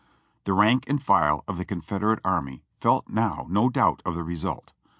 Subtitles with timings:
[0.45, 4.73] The rank and file of the Confederate army felt now no doubt of the result.